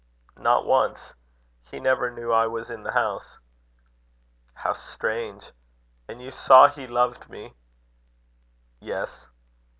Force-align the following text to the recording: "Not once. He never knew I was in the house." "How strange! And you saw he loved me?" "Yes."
"Not 0.39 0.65
once. 0.65 1.13
He 1.69 1.79
never 1.79 2.09
knew 2.09 2.31
I 2.31 2.47
was 2.47 2.71
in 2.71 2.81
the 2.81 2.93
house." 2.93 3.37
"How 4.55 4.73
strange! 4.73 5.51
And 6.07 6.19
you 6.19 6.31
saw 6.31 6.67
he 6.69 6.87
loved 6.87 7.29
me?" 7.29 7.53
"Yes." 8.79 9.27